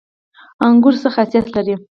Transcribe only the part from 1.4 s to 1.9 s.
لري؟